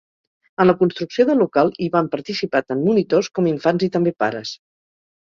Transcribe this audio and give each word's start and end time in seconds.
En 0.63 0.67
la 0.69 0.73
construcció 0.77 1.25
del 1.29 1.37
local 1.41 1.67
hi 1.83 1.89
van 1.95 2.09
participar 2.15 2.61
tant 2.71 2.81
monitors, 2.85 3.29
com 3.39 3.49
infants 3.51 3.85
i 3.89 3.91
també 3.97 4.15
pares. 4.25 4.55